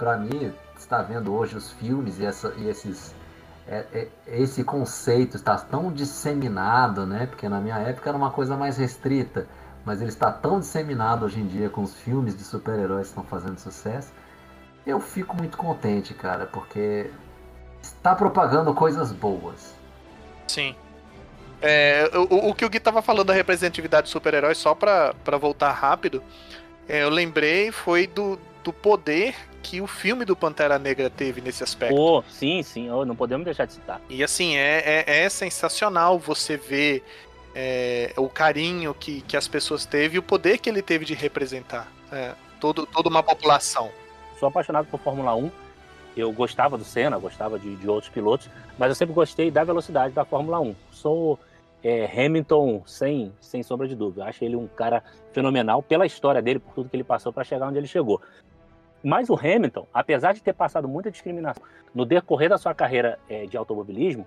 para 0.00 0.16
mim, 0.16 0.50
está 0.78 1.02
vendo 1.02 1.34
hoje 1.34 1.54
os 1.54 1.70
filmes 1.72 2.18
e, 2.18 2.24
essa, 2.24 2.54
e 2.56 2.66
esses 2.66 3.14
é, 3.68 3.84
é, 3.92 4.08
esse 4.26 4.64
conceito 4.64 5.36
está 5.36 5.56
tão 5.56 5.92
disseminado, 5.92 7.06
né? 7.06 7.26
Porque 7.26 7.48
na 7.48 7.60
minha 7.60 7.76
época 7.76 8.08
era 8.08 8.16
uma 8.16 8.30
coisa 8.30 8.56
mais 8.56 8.78
restrita, 8.78 9.46
mas 9.84 10.00
ele 10.00 10.08
está 10.08 10.32
tão 10.32 10.58
disseminado 10.58 11.26
hoje 11.26 11.38
em 11.38 11.46
dia 11.46 11.68
com 11.68 11.82
os 11.82 11.94
filmes 11.94 12.36
de 12.36 12.42
super-heróis 12.42 13.02
que 13.02 13.10
estão 13.10 13.24
fazendo 13.24 13.58
sucesso. 13.58 14.10
Eu 14.86 14.98
fico 14.98 15.36
muito 15.36 15.58
contente, 15.58 16.14
cara, 16.14 16.46
porque 16.46 17.10
está 17.82 18.14
propagando 18.14 18.72
coisas 18.72 19.12
boas. 19.12 19.74
Sim. 20.48 20.74
É, 21.60 22.10
o, 22.14 22.48
o, 22.48 22.54
que 22.54 22.64
o 22.64 22.70
Gui 22.70 22.78
estava 22.78 23.02
falando 23.02 23.26
da 23.26 23.34
representatividade 23.34 24.06
de 24.06 24.12
super-heróis, 24.12 24.56
só 24.56 24.74
para 24.74 25.36
voltar 25.38 25.72
rápido, 25.72 26.22
é, 26.88 27.02
eu 27.02 27.10
lembrei 27.10 27.70
foi 27.70 28.06
do, 28.06 28.38
do 28.64 28.72
poder 28.72 29.36
que 29.62 29.80
o 29.80 29.86
filme 29.86 30.24
do 30.24 30.34
Pantera 30.34 30.78
Negra 30.78 31.10
teve 31.10 31.40
nesse 31.40 31.62
aspecto. 31.62 31.94
Oh, 31.94 32.22
sim, 32.28 32.62
sim, 32.62 32.90
oh, 32.90 33.04
não 33.04 33.14
podemos 33.14 33.44
deixar 33.44 33.66
de 33.66 33.74
citar. 33.74 34.00
E 34.08 34.22
assim, 34.22 34.56
é, 34.56 35.04
é, 35.06 35.24
é 35.24 35.28
sensacional 35.28 36.18
você 36.18 36.56
ver 36.56 37.04
é, 37.54 38.12
o 38.16 38.28
carinho 38.28 38.94
que, 38.94 39.20
que 39.22 39.36
as 39.36 39.48
pessoas 39.48 39.84
teve 39.84 40.16
e 40.16 40.18
o 40.18 40.22
poder 40.22 40.58
que 40.58 40.68
ele 40.68 40.82
teve 40.82 41.04
de 41.04 41.14
representar 41.14 41.90
é, 42.12 42.32
todo, 42.58 42.86
toda 42.86 43.08
uma 43.08 43.22
população. 43.22 43.90
Sou 44.38 44.48
apaixonado 44.48 44.86
por 44.86 45.00
Fórmula 45.00 45.34
1. 45.34 45.50
Eu 46.16 46.32
gostava 46.32 46.76
do 46.76 46.84
Senna, 46.84 47.18
gostava 47.18 47.58
de, 47.58 47.76
de 47.76 47.88
outros 47.88 48.12
pilotos, 48.12 48.48
mas 48.78 48.88
eu 48.88 48.94
sempre 48.94 49.14
gostei 49.14 49.50
da 49.50 49.62
velocidade 49.62 50.12
da 50.12 50.24
Fórmula 50.24 50.60
1. 50.60 50.74
Sou 50.90 51.38
é, 51.82 52.06
Hamilton 52.06 52.82
sem, 52.86 53.32
sem 53.40 53.62
sombra 53.62 53.86
de 53.86 53.94
dúvida. 53.94 54.24
Acho 54.24 54.44
ele 54.44 54.56
um 54.56 54.66
cara 54.66 55.02
fenomenal 55.32 55.82
pela 55.82 56.06
história 56.06 56.42
dele, 56.42 56.58
por 56.58 56.74
tudo 56.74 56.88
que 56.88 56.96
ele 56.96 57.04
passou 57.04 57.32
para 57.32 57.44
chegar 57.44 57.68
onde 57.68 57.78
ele 57.78 57.86
chegou. 57.86 58.20
Mas 59.02 59.30
o 59.30 59.34
Hamilton, 59.34 59.86
apesar 59.92 60.32
de 60.32 60.42
ter 60.42 60.52
passado 60.52 60.86
muita 60.86 61.10
discriminação 61.10 61.62
no 61.94 62.04
decorrer 62.04 62.48
da 62.48 62.58
sua 62.58 62.74
carreira 62.74 63.18
é, 63.28 63.46
de 63.46 63.56
automobilismo, 63.56 64.26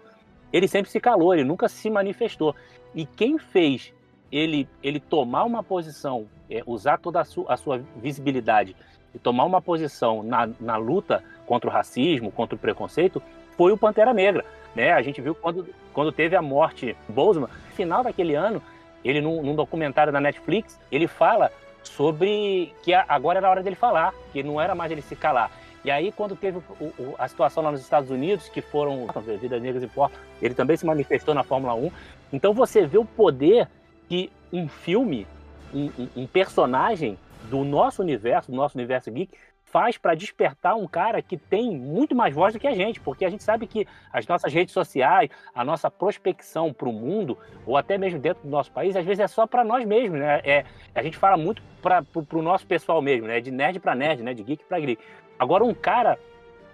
ele 0.52 0.68
sempre 0.68 0.92
se 0.92 1.00
calou, 1.00 1.34
ele 1.34 1.44
nunca 1.44 1.68
se 1.68 1.90
manifestou. 1.90 2.56
E 2.94 3.06
quem 3.06 3.38
fez 3.38 3.94
ele, 4.32 4.68
ele 4.82 5.00
tomar 5.00 5.44
uma 5.44 5.64
posição, 5.64 6.28
é, 6.50 6.64
usar 6.66 6.98
toda 6.98 7.22
a, 7.22 7.26
su, 7.26 7.46
a, 7.48 7.56
sua 7.56 7.82
visibilidade 7.98 8.76
e 9.14 9.20
tomar 9.20 9.46
uma 9.46 9.62
posição 9.62 10.24
na, 10.24 10.50
na 10.60 10.76
luta 10.76 11.24
contra 11.46 11.70
o 11.70 11.74
racismo, 11.74 12.32
contra 12.32 12.56
o 12.56 12.60
preconceito, 12.60 13.22
foi 13.56 13.72
o 13.72 13.78
Pantera 13.78 14.14
Negra. 14.14 14.44
Né? 14.76 14.92
A 14.92 15.02
gente 15.04 15.22
viu 15.22 15.36
quando, 15.36 15.68
quando 15.94 16.12
teve 16.12 16.36
a 16.36 16.42
morte 16.42 16.96
Bozeman, 17.08 17.48
no 17.48 17.76
final 17.76 18.04
daquele 18.04 18.34
ano, 18.34 18.62
ele 19.04 19.22
num, 19.22 19.44
num 19.44 19.56
documentário 19.56 20.12
da 20.12 20.20
Netflix, 20.20 20.80
ele 20.92 21.08
fala 21.08 21.52
sobre 21.84 22.74
que 22.82 22.94
agora 22.94 23.40
era 23.40 23.48
a 23.48 23.52
hora 23.52 23.64
dele 23.64 23.76
falar, 23.76 24.14
que 24.32 24.42
não 24.44 24.60
era 24.60 24.74
mais 24.74 24.92
ele 24.92 25.02
se 25.02 25.16
calar. 25.16 25.52
E 25.86 25.92
aí, 25.92 26.12
quando 26.12 26.36
teve 26.36 26.60
o, 26.80 26.86
o, 26.86 27.16
a 27.18 27.28
situação 27.28 27.62
lá 27.62 27.72
nos 27.72 27.82
Estados 27.82 28.10
Unidos, 28.10 28.48
que 28.48 28.62
foram 28.62 29.08
Vidas 29.40 29.62
Negras 29.62 29.84
Importam, 29.84 30.18
ele 30.42 30.54
também 30.54 30.78
se 30.78 30.86
manifestou 30.86 31.36
na 31.36 31.44
Fórmula 31.44 31.74
1. 31.74 31.92
Então 32.32 32.54
você 32.54 32.86
vê 32.86 32.98
o 32.98 33.06
poder 33.06 33.68
que 34.08 34.32
um 34.52 34.68
filme, 34.68 35.28
um, 35.74 35.90
um 36.16 36.28
personagem 36.28 37.18
do 37.50 37.64
nosso 37.66 38.02
universo, 38.02 38.50
do 38.50 38.56
nosso 38.56 38.78
universo 38.78 39.12
geek, 39.12 39.38
faz 39.74 39.98
para 39.98 40.14
despertar 40.14 40.76
um 40.76 40.88
cara 40.88 41.20
que 41.20 41.36
tem 41.36 41.76
muito 41.76 42.16
mais 42.16 42.36
voz 42.36 42.54
do 42.54 42.60
que 42.60 42.68
a 42.68 42.76
gente, 42.76 43.00
porque 43.00 43.26
a 43.26 43.30
gente 43.30 43.44
sabe 43.44 43.66
que 43.66 43.88
as 44.14 44.28
nossas 44.28 44.54
redes 44.54 44.72
sociais, 44.72 45.32
a 45.56 45.66
nossa 45.66 45.90
prospecção 45.90 46.72
para 46.72 46.88
o 46.88 46.94
mundo, 46.94 47.36
ou 47.66 47.76
até 47.76 47.98
mesmo 47.98 48.20
dentro 48.20 48.44
do 48.44 48.50
nosso 48.50 48.72
país, 48.72 48.96
às 48.96 49.04
vezes 49.04 49.20
é 49.20 49.28
só 49.28 49.48
para 49.48 49.64
nós 49.64 49.84
mesmos, 49.84 50.20
né? 50.20 50.42
É, 50.44 50.64
a 50.94 51.02
gente 51.02 51.18
fala 51.18 51.36
muito 51.36 51.64
para 51.82 52.06
o 52.14 52.42
nosso 52.44 52.68
pessoal 52.68 53.02
mesmo, 53.02 53.26
né? 53.26 53.42
De 53.42 53.50
nerd 53.50 53.80
para 53.80 53.96
nerd, 53.96 54.22
né? 54.22 54.36
De 54.36 54.44
geek 54.44 54.64
para 54.64 54.80
geek. 54.80 55.02
Agora, 55.40 55.64
um 55.64 55.74
cara 55.74 56.20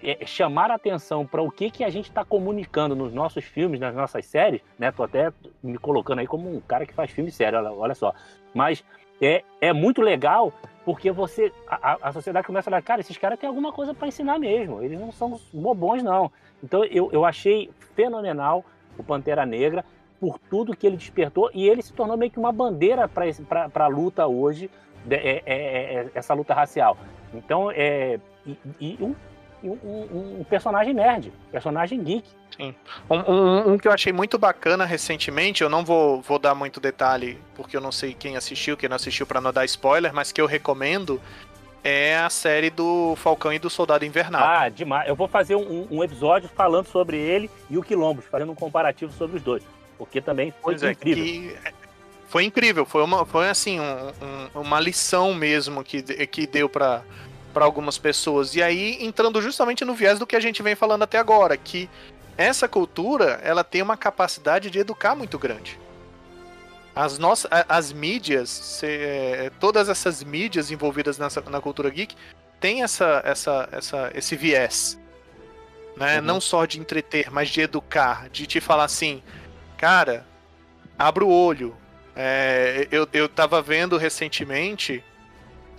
é, 0.03 0.25
chamar 0.25 0.69
atenção 0.69 1.25
para 1.25 1.41
o 1.41 1.49
que, 1.49 1.71
que 1.71 1.85
a 1.85 1.89
gente 1.89 2.09
está 2.09 2.25
comunicando 2.25 2.97
nos 2.97 3.13
nossos 3.13 3.45
filmes, 3.45 3.79
nas 3.79 3.95
nossas 3.95 4.25
séries, 4.25 4.59
né? 4.77 4.91
Tô 4.91 5.03
até 5.03 5.31
me 5.63 5.77
colocando 5.77 6.19
aí 6.19 6.27
como 6.27 6.53
um 6.53 6.59
cara 6.59 6.85
que 6.85 6.93
faz 6.93 7.11
filme 7.11 7.31
sério, 7.31 7.59
olha, 7.59 7.71
olha 7.71 7.95
só. 7.95 8.13
Mas 8.53 8.83
é, 9.21 9.43
é 9.61 9.73
muito 9.73 10.01
legal 10.01 10.53
porque 10.85 11.11
você 11.11 11.51
a, 11.67 12.09
a 12.09 12.11
sociedade 12.11 12.47
começa 12.47 12.69
a 12.69 12.71
falar, 12.71 12.81
cara, 12.81 13.01
esses 13.01 13.17
caras 13.17 13.37
têm 13.37 13.47
alguma 13.47 13.71
coisa 13.71 13.93
para 13.93 14.07
ensinar 14.07 14.39
mesmo. 14.39 14.81
Eles 14.81 14.99
não 14.99 15.11
são 15.11 15.39
bobões 15.53 16.01
não. 16.01 16.31
Então 16.63 16.83
eu, 16.85 17.09
eu 17.11 17.25
achei 17.25 17.69
fenomenal 17.95 18.65
o 18.97 19.03
Pantera 19.03 19.45
Negra 19.45 19.85
por 20.19 20.37
tudo 20.49 20.75
que 20.75 20.85
ele 20.85 20.97
despertou 20.97 21.49
e 21.53 21.67
ele 21.67 21.81
se 21.81 21.93
tornou 21.93 22.17
meio 22.17 22.31
que 22.31 22.39
uma 22.39 22.51
bandeira 22.51 23.07
para 23.07 23.85
a 23.85 23.87
luta 23.87 24.27
hoje, 24.27 24.69
é, 25.09 25.15
é, 25.15 25.43
é, 25.45 25.93
é, 25.93 26.11
essa 26.13 26.33
luta 26.33 26.53
racial. 26.53 26.97
Então, 27.33 27.71
é, 27.71 28.19
e, 28.45 28.57
e 28.79 28.97
um, 28.99 29.15
um, 29.63 30.39
um, 30.39 30.43
personagem 30.43 30.93
nerd, 30.93 31.31
personagem 31.51 32.01
geek. 32.03 32.27
Sim. 32.55 32.75
Um, 33.09 33.73
um, 33.73 33.77
que 33.77 33.87
eu 33.87 33.91
achei 33.91 34.11
muito 34.11 34.37
bacana 34.37 34.85
recentemente, 34.85 35.63
eu 35.63 35.69
não 35.69 35.83
vou, 35.83 36.21
vou 36.21 36.39
dar 36.39 36.55
muito 36.55 36.79
detalhe, 36.79 37.37
porque 37.55 37.75
eu 37.75 37.81
não 37.81 37.91
sei 37.91 38.13
quem 38.13 38.35
assistiu, 38.35 38.75
quem 38.75 38.89
não 38.89 38.95
assistiu 38.95 39.25
para 39.25 39.39
não 39.39 39.53
dar 39.53 39.65
spoiler, 39.65 40.13
mas 40.13 40.31
que 40.31 40.41
eu 40.41 40.45
recomendo 40.45 41.21
é 41.83 42.17
a 42.17 42.29
série 42.29 42.69
do 42.69 43.15
Falcão 43.15 43.53
e 43.53 43.59
do 43.59 43.69
Soldado 43.69 44.05
Invernal. 44.05 44.43
Ah, 44.43 44.69
demais. 44.69 45.07
Eu 45.07 45.15
vou 45.15 45.27
fazer 45.27 45.55
um, 45.55 45.87
um 45.89 46.03
episódio 46.03 46.49
falando 46.49 46.87
sobre 46.87 47.17
ele 47.17 47.49
e 47.69 47.77
o 47.77 47.83
Quilombos, 47.83 48.25
fazendo 48.25 48.51
um 48.51 48.55
comparativo 48.55 49.11
sobre 49.13 49.37
os 49.37 49.43
dois. 49.43 49.63
Porque 49.97 50.21
também 50.21 50.51
foi 50.61 50.77
pois 50.77 50.83
incrível. 50.83 51.57
É, 51.63 51.71
que 51.71 51.77
foi 52.27 52.43
incrível, 52.43 52.85
foi 52.85 53.03
uma, 53.03 53.25
foi 53.25 53.49
assim, 53.49 53.79
um, 53.79 54.53
um, 54.55 54.61
uma 54.61 54.79
lição 54.79 55.33
mesmo 55.33 55.83
que, 55.83 56.01
que 56.27 56.45
deu 56.45 56.69
para 56.69 57.01
para 57.53 57.65
algumas 57.65 57.97
pessoas. 57.97 58.55
E 58.55 58.63
aí 58.63 58.97
entrando 59.01 59.41
justamente 59.41 59.83
no 59.85 59.93
viés 59.93 60.19
do 60.19 60.27
que 60.27 60.35
a 60.35 60.39
gente 60.39 60.61
vem 60.61 60.75
falando 60.75 61.03
até 61.03 61.17
agora, 61.17 61.57
que 61.57 61.89
essa 62.37 62.67
cultura, 62.67 63.39
ela 63.43 63.63
tem 63.63 63.81
uma 63.81 63.97
capacidade 63.97 64.69
de 64.69 64.79
educar 64.79 65.15
muito 65.15 65.37
grande. 65.37 65.79
As 66.95 67.17
nossas 67.17 67.49
as 67.67 67.91
mídias, 67.91 68.49
se, 68.49 68.87
é, 68.87 69.51
todas 69.59 69.89
essas 69.89 70.23
mídias 70.23 70.71
envolvidas 70.71 71.17
nessa, 71.17 71.41
na 71.41 71.61
cultura 71.61 71.89
geek, 71.89 72.15
tem 72.59 72.83
essa, 72.83 73.21
essa, 73.25 73.69
essa, 73.71 74.11
esse 74.13 74.35
viés. 74.35 74.99
Né? 75.95 76.19
Uhum. 76.19 76.25
Não 76.25 76.41
só 76.41 76.65
de 76.65 76.79
entreter, 76.79 77.31
mas 77.31 77.49
de 77.49 77.61
educar, 77.61 78.29
de 78.29 78.47
te 78.47 78.59
falar 78.59 78.85
assim, 78.85 79.21
cara, 79.77 80.25
abra 80.97 81.25
o 81.25 81.29
olho. 81.29 81.75
É, 82.15 82.87
eu, 82.91 83.07
eu 83.13 83.29
tava 83.29 83.61
vendo 83.61 83.97
recentemente. 83.97 85.03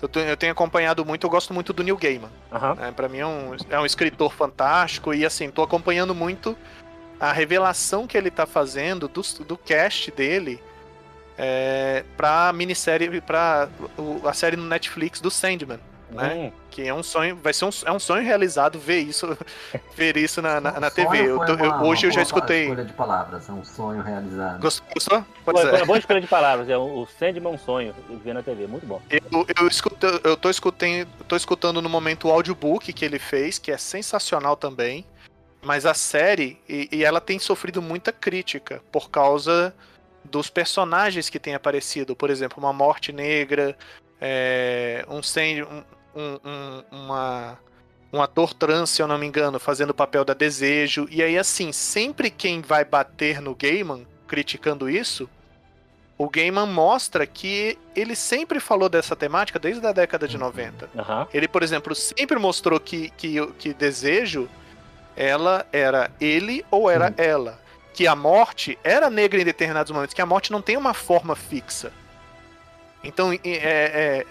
Eu, 0.02 0.36
tenho, 0.36 0.52
acompanhado 0.52 1.04
muito, 1.04 1.26
eu 1.26 1.30
gosto 1.30 1.52
muito 1.52 1.72
do 1.72 1.82
Neil 1.82 1.96
Gaiman. 1.96 2.30
Uhum. 2.50 2.74
Né? 2.74 2.92
Para 2.92 3.08
mim 3.08 3.18
é 3.18 3.26
um, 3.26 3.56
é 3.68 3.78
um 3.78 3.84
escritor 3.84 4.32
fantástico 4.32 5.12
e 5.12 5.26
assim, 5.26 5.50
tô 5.50 5.62
acompanhando 5.62 6.14
muito 6.14 6.56
a 7.18 7.32
revelação 7.32 8.06
que 8.06 8.16
ele 8.16 8.30
tá 8.30 8.46
fazendo 8.46 9.06
do, 9.06 9.22
do 9.44 9.58
cast 9.58 10.10
dele 10.10 10.62
é, 11.36 12.04
pra 12.16 12.52
minissérie, 12.52 13.20
pra 13.20 13.68
a 14.24 14.32
série 14.32 14.56
no 14.56 14.64
Netflix 14.64 15.20
do 15.20 15.30
Sandman 15.30 15.80
né? 16.10 16.34
Hum. 16.34 16.52
Que 16.70 16.86
é 16.86 16.94
um 16.94 17.02
sonho, 17.02 17.36
vai 17.36 17.52
ser 17.52 17.64
um, 17.64 17.70
é 17.84 17.92
um 17.92 17.98
sonho 17.98 18.22
realizado 18.22 18.78
ver 18.78 19.00
isso, 19.00 19.36
ver 19.96 20.16
isso 20.16 20.40
na, 20.40 20.60
na, 20.60 20.80
na 20.80 20.90
TV. 20.90 21.30
Eu 21.30 21.44
tô, 21.44 21.52
eu, 21.54 21.72
hoje 21.82 22.06
eu 22.06 22.10
já 22.10 22.22
escutei. 22.22 22.64
Escolha 22.64 22.84
de 22.84 22.92
palavras, 22.92 23.48
é 23.48 23.52
um 23.52 23.64
sonho 23.64 24.02
realizado. 24.02 24.60
Gostou? 24.60 25.24
Pois 25.44 25.64
é. 25.64 25.84
boa 25.84 25.98
escolha 25.98 26.20
de 26.20 26.26
palavras, 26.26 26.68
é 26.68 26.76
o 26.76 27.06
Sandman 27.18 27.52
é 27.52 27.54
um 27.54 27.58
sonho, 27.58 27.94
ver 28.22 28.34
na 28.34 28.42
TV, 28.42 28.66
muito 28.66 28.86
bom. 28.86 29.00
Eu, 29.10 29.46
eu, 29.58 29.68
escuto, 29.68 30.06
eu 30.24 30.36
tô, 30.36 30.50
escutando, 30.50 31.08
tô 31.26 31.36
escutando 31.36 31.82
no 31.82 31.88
momento 31.88 32.28
o 32.28 32.30
audiobook 32.30 32.92
que 32.92 33.04
ele 33.04 33.18
fez, 33.18 33.58
que 33.58 33.72
é 33.72 33.76
sensacional 33.76 34.56
também. 34.56 35.04
Mas 35.62 35.84
a 35.84 35.92
série, 35.92 36.58
e, 36.66 36.88
e 36.90 37.04
ela 37.04 37.20
tem 37.20 37.38
sofrido 37.38 37.82
muita 37.82 38.12
crítica 38.12 38.82
por 38.90 39.10
causa 39.10 39.74
dos 40.24 40.48
personagens 40.48 41.28
que 41.28 41.38
têm 41.38 41.54
aparecido. 41.54 42.16
Por 42.16 42.30
exemplo, 42.30 42.58
uma 42.58 42.72
morte 42.72 43.12
negra, 43.12 43.76
é, 44.20 45.04
um, 45.08 45.18
um, 45.18 45.82
um, 46.14 46.38
um, 46.44 46.84
uma, 46.90 47.58
um 48.12 48.22
ator 48.22 48.54
trans, 48.54 48.90
se 48.90 49.02
eu 49.02 49.06
não 49.06 49.18
me 49.18 49.26
engano, 49.26 49.58
fazendo 49.58 49.90
o 49.90 49.94
papel 49.94 50.24
da 50.24 50.34
Desejo. 50.34 51.06
E 51.10 51.22
aí, 51.22 51.38
assim, 51.38 51.72
sempre 51.72 52.30
quem 52.30 52.60
vai 52.60 52.84
bater 52.84 53.40
no 53.40 53.54
Gaiman, 53.54 54.06
criticando 54.26 54.88
isso, 54.88 55.28
o 56.20 56.28
Gaiman 56.28 56.66
mostra 56.66 57.26
que 57.26 57.78
ele 57.96 58.14
sempre 58.14 58.60
falou 58.60 58.90
dessa 58.90 59.16
temática 59.16 59.58
desde 59.58 59.86
a 59.86 59.90
década 59.90 60.28
de 60.28 60.36
90. 60.36 60.90
Uhum. 60.94 61.26
Ele, 61.32 61.48
por 61.48 61.62
exemplo, 61.62 61.94
sempre 61.94 62.38
mostrou 62.38 62.78
que, 62.78 63.08
que, 63.16 63.46
que 63.58 63.72
Desejo, 63.72 64.46
ela 65.16 65.66
era 65.72 66.10
ele 66.20 66.62
ou 66.70 66.90
era 66.90 67.06
uhum. 67.06 67.14
ela. 67.16 67.60
Que 67.94 68.06
a 68.06 68.14
morte 68.14 68.78
era 68.84 69.08
negra 69.08 69.40
em 69.40 69.44
determinados 69.44 69.90
momentos, 69.90 70.12
que 70.12 70.20
a 70.20 70.26
morte 70.26 70.52
não 70.52 70.60
tem 70.60 70.76
uma 70.76 70.92
forma 70.92 71.34
fixa. 71.34 71.90
Então, 73.02 73.32
é, 73.32 73.38
é, 73.44 74.26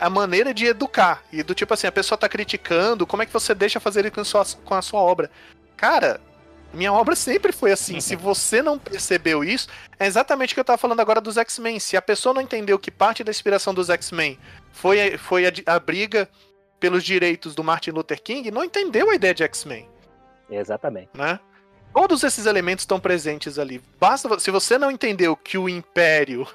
a 0.00 0.08
maneira 0.08 0.54
de 0.54 0.66
educar. 0.66 1.22
E 1.30 1.42
do 1.42 1.54
tipo 1.54 1.74
assim, 1.74 1.86
a 1.86 1.92
pessoa 1.92 2.16
tá 2.16 2.28
criticando, 2.28 3.06
como 3.06 3.22
é 3.22 3.26
que 3.26 3.32
você 3.32 3.54
deixa 3.54 3.78
fazer 3.78 4.04
isso 4.06 4.14
com, 4.14 4.24
sua, 4.24 4.44
com 4.64 4.74
a 4.74 4.82
sua 4.82 5.00
obra? 5.00 5.30
Cara, 5.76 6.20
minha 6.72 6.92
obra 6.92 7.14
sempre 7.14 7.52
foi 7.52 7.72
assim. 7.72 8.00
Se 8.00 8.16
você 8.16 8.62
não 8.62 8.78
percebeu 8.78 9.44
isso, 9.44 9.68
é 9.98 10.06
exatamente 10.06 10.52
o 10.52 10.54
que 10.54 10.60
eu 10.60 10.64
tava 10.64 10.78
falando 10.78 11.00
agora 11.00 11.20
dos 11.20 11.36
X-Men. 11.36 11.78
Se 11.78 11.96
a 11.96 12.02
pessoa 12.02 12.34
não 12.34 12.40
entendeu 12.40 12.78
que 12.78 12.90
parte 12.90 13.22
da 13.22 13.30
inspiração 13.30 13.74
dos 13.74 13.90
X-Men 13.90 14.38
foi, 14.72 15.18
foi 15.18 15.46
a, 15.46 15.52
a, 15.66 15.78
briga 15.78 16.28
pelos 16.78 17.04
direitos 17.04 17.54
do 17.54 17.62
Martin 17.62 17.90
Luther 17.90 18.22
King, 18.22 18.50
não 18.50 18.64
entendeu 18.64 19.10
a 19.10 19.14
ideia 19.14 19.34
de 19.34 19.42
X-Men. 19.42 19.88
Exatamente. 20.48 21.10
Né? 21.14 21.38
Todos 21.92 22.22
esses 22.22 22.46
elementos 22.46 22.84
estão 22.84 23.00
presentes 23.00 23.58
ali. 23.58 23.82
Basta, 23.98 24.38
se 24.38 24.50
você 24.50 24.78
não 24.78 24.90
entendeu 24.90 25.36
que 25.36 25.58
o 25.58 25.68
Império 25.68 26.46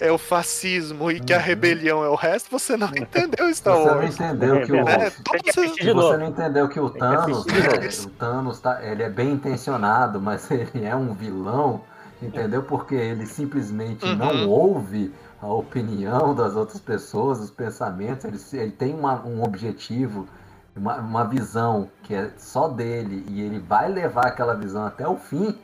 é 0.00 0.12
o 0.12 0.18
fascismo 0.18 1.10
e 1.10 1.20
que 1.20 1.32
a 1.32 1.38
uhum. 1.38 1.42
rebelião 1.42 2.04
é 2.04 2.08
o 2.08 2.14
resto, 2.14 2.50
você 2.50 2.76
não 2.76 2.88
entendeu 2.96 3.52
Star 3.54 3.76
Wars. 3.76 4.14
Você 4.14 4.22
não 4.22 4.30
entendeu 4.30 4.66
que 4.66 4.72
o, 4.72 4.88
é, 4.88 5.10
você... 5.10 5.92
você 5.92 6.16
não 6.16 6.26
entendeu 6.26 6.68
que 6.68 6.80
o 6.80 6.90
Thanos, 6.90 7.46
é, 7.46 8.06
o 8.06 8.10
Thanos 8.10 8.60
tá, 8.60 8.82
ele 8.82 9.02
é 9.02 9.10
bem 9.10 9.32
intencionado, 9.32 10.20
mas 10.20 10.48
ele 10.52 10.84
é 10.84 10.94
um 10.94 11.14
vilão, 11.14 11.82
entendeu? 12.20 12.62
Porque 12.62 12.94
ele 12.94 13.26
simplesmente 13.26 14.04
uhum. 14.04 14.16
não 14.16 14.48
ouve 14.48 15.12
a 15.40 15.48
opinião 15.48 16.34
das 16.34 16.56
outras 16.56 16.80
pessoas, 16.80 17.40
os 17.40 17.50
pensamentos, 17.50 18.24
ele, 18.24 18.62
ele 18.62 18.72
tem 18.72 18.94
uma, 18.94 19.22
um 19.24 19.42
objetivo, 19.42 20.26
uma, 20.74 20.96
uma 20.96 21.24
visão 21.24 21.88
que 22.02 22.14
é 22.14 22.30
só 22.36 22.68
dele 22.68 23.24
e 23.28 23.40
ele 23.40 23.58
vai 23.58 23.88
levar 23.90 24.26
aquela 24.26 24.54
visão 24.54 24.84
até 24.86 25.06
o 25.06 25.16
fim. 25.16 25.58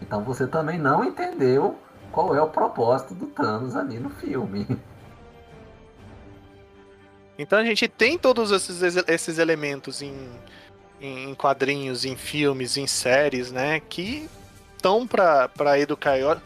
Então 0.00 0.22
você 0.22 0.46
também 0.46 0.78
não 0.78 1.04
entendeu 1.04 1.78
qual 2.12 2.34
é 2.36 2.42
o 2.42 2.48
propósito 2.48 3.14
do 3.14 3.26
Thanos 3.26 3.74
ali 3.74 3.98
no 3.98 4.10
filme. 4.10 4.66
Então 7.38 7.58
a 7.58 7.64
gente 7.64 7.88
tem 7.88 8.18
todos 8.18 8.52
esses, 8.52 8.82
esses 9.08 9.38
elementos 9.38 10.02
em, 10.02 10.14
em 11.00 11.34
quadrinhos, 11.34 12.04
em 12.04 12.14
filmes, 12.14 12.76
em 12.76 12.86
séries, 12.86 13.50
né? 13.50 13.80
Que 13.80 14.28
estão 14.76 15.06
para 15.06 15.78
educar. 15.78 16.40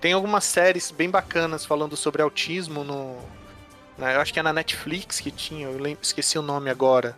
Tem 0.00 0.12
algumas 0.12 0.44
séries 0.44 0.90
bem 0.90 1.08
bacanas 1.08 1.64
falando 1.64 1.96
sobre 1.96 2.20
autismo 2.20 2.82
no. 2.82 3.16
Né, 3.96 4.16
eu 4.16 4.20
acho 4.20 4.32
que 4.32 4.40
é 4.40 4.42
na 4.42 4.52
Netflix 4.52 5.20
que 5.20 5.30
tinha, 5.30 5.68
eu 5.68 5.98
esqueci 6.02 6.38
o 6.38 6.42
nome 6.42 6.70
agora. 6.70 7.16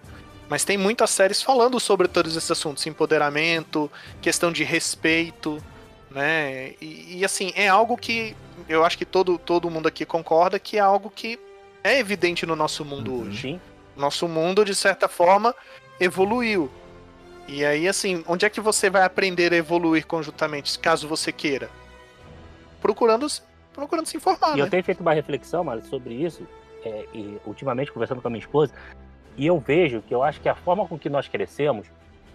Mas 0.48 0.64
tem 0.64 0.76
muitas 0.76 1.10
séries 1.10 1.42
falando 1.42 1.80
sobre 1.80 2.06
todos 2.06 2.36
esses 2.36 2.50
assuntos: 2.50 2.86
empoderamento, 2.86 3.90
questão 4.20 4.52
de 4.52 4.62
respeito 4.64 5.62
né? 6.14 6.74
E, 6.80 7.18
e, 7.18 7.24
assim, 7.24 7.52
é 7.56 7.68
algo 7.68 7.96
que 7.96 8.36
eu 8.68 8.84
acho 8.84 8.96
que 8.96 9.04
todo, 9.04 9.36
todo 9.36 9.68
mundo 9.68 9.88
aqui 9.88 10.06
concorda 10.06 10.58
que 10.58 10.76
é 10.78 10.80
algo 10.80 11.10
que 11.10 11.38
é 11.82 11.98
evidente 11.98 12.46
no 12.46 12.54
nosso 12.54 12.84
mundo 12.84 13.12
uhum. 13.12 13.28
hoje. 13.28 13.60
Nosso 13.96 14.26
mundo, 14.26 14.64
de 14.64 14.74
certa 14.74 15.08
forma, 15.08 15.54
evoluiu. 16.00 16.70
E 17.46 17.64
aí, 17.64 17.86
assim, 17.86 18.24
onde 18.26 18.46
é 18.46 18.50
que 18.50 18.60
você 18.60 18.88
vai 18.88 19.02
aprender 19.02 19.52
a 19.52 19.56
evoluir 19.56 20.06
conjuntamente, 20.06 20.78
caso 20.78 21.06
você 21.06 21.30
queira? 21.30 21.68
Procurando, 22.80 23.26
procurando 23.72 24.06
se 24.06 24.16
informar. 24.16 24.54
E 24.54 24.56
né? 24.56 24.62
eu 24.62 24.70
tenho 24.70 24.82
feito 24.82 25.00
uma 25.00 25.12
reflexão, 25.12 25.62
Mário, 25.62 25.84
sobre 25.84 26.14
isso, 26.14 26.46
é, 26.84 27.06
e 27.12 27.38
ultimamente 27.44 27.92
conversando 27.92 28.22
com 28.22 28.28
a 28.28 28.30
minha 28.30 28.40
esposa, 28.40 28.72
e 29.36 29.46
eu 29.46 29.58
vejo 29.58 30.00
que 30.02 30.14
eu 30.14 30.22
acho 30.22 30.40
que 30.40 30.48
a 30.48 30.54
forma 30.54 30.86
com 30.86 30.98
que 30.98 31.10
nós 31.10 31.28
crescemos, 31.28 31.86